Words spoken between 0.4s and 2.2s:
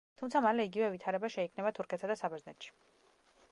მალე იგივე ვითარება შეიქმნება თურქეთსა და